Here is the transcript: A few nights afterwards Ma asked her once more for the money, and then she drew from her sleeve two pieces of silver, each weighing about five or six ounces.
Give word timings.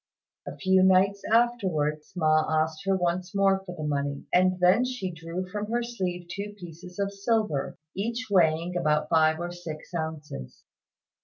A 0.47 0.55
few 0.57 0.81
nights 0.81 1.21
afterwards 1.31 2.13
Ma 2.15 2.43
asked 2.63 2.85
her 2.85 2.97
once 2.97 3.35
more 3.35 3.63
for 3.63 3.75
the 3.77 3.83
money, 3.83 4.25
and 4.33 4.59
then 4.59 4.83
she 4.83 5.11
drew 5.11 5.47
from 5.47 5.69
her 5.69 5.83
sleeve 5.83 6.25
two 6.27 6.55
pieces 6.57 6.97
of 6.97 7.13
silver, 7.13 7.77
each 7.95 8.25
weighing 8.27 8.75
about 8.75 9.09
five 9.09 9.39
or 9.39 9.51
six 9.51 9.93
ounces. 9.93 10.63